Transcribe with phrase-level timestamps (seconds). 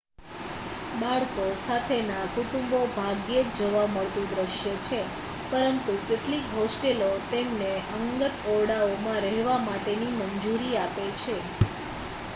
[0.99, 5.01] બાળકો સાથેના કુટુંબો ભાગ્યે જ જોવા મળતું દ્રશ્ય છે
[5.51, 11.37] પરંતુ કેટલીક હોસ્ટેલો તેમને અંગત ઓરડાઓમાં રહેવા માટેની મંજૂરી આપે છે